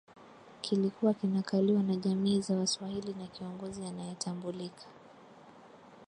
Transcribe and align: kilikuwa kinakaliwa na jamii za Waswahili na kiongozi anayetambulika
kilikuwa 0.61 1.13
kinakaliwa 1.13 1.83
na 1.83 1.95
jamii 1.95 2.41
za 2.41 2.55
Waswahili 2.57 3.13
na 3.13 3.27
kiongozi 3.27 3.85
anayetambulika 3.85 4.85